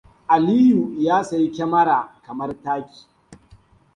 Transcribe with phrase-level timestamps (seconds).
[0.27, 3.07] Aliyu ya sa yi kyamara kamar taki.